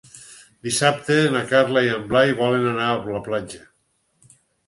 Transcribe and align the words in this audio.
Dissabte 0.67 1.17
na 1.35 1.43
Carla 1.51 1.83
i 1.89 1.91
en 1.99 2.07
Blai 2.13 2.33
volen 2.41 2.65
anar 2.71 2.89
a 2.93 2.97
la 3.17 3.23
platja. 3.27 3.61